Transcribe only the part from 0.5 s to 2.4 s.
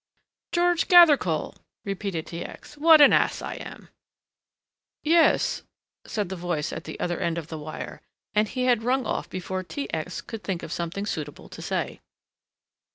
"George Gathercole!" repeated